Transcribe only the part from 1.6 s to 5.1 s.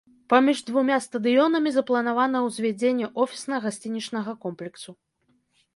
запланавана ўзвядзенне офісна-гасцінічнага комплексу.